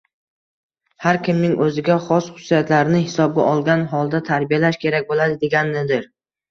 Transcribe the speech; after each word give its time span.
har 1.05 1.19
kimning 1.27 1.53
o‘ziga 1.67 1.99
xos 2.07 2.31
xususiyatlarini 2.31 3.05
hisobga 3.05 3.47
olgan 3.53 3.87
holda 3.95 4.27
tarbiyalash 4.33 4.85
kerak 4.87 5.11
bo‘ladi, 5.15 5.43
deganidir. 5.49 6.15